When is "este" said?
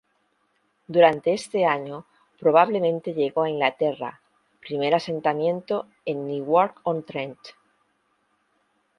1.31-1.63